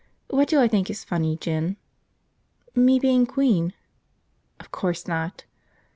"What 0.31 0.47
do 0.47 0.59
I 0.59 0.67
think 0.67 0.89
is 0.89 1.03
funny, 1.03 1.37
Jin?" 1.37 1.77
"Me 2.73 2.97
being 2.97 3.27
queen." 3.27 3.73
"Of 4.59 4.71
course 4.71 5.07
not!" 5.07 5.43